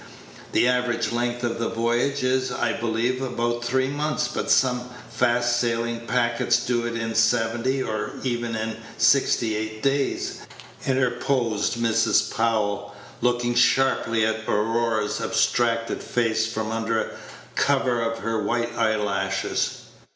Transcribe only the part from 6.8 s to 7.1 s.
it